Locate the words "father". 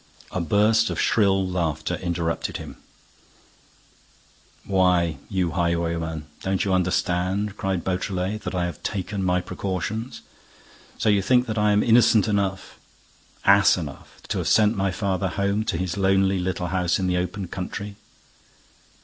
14.89-15.27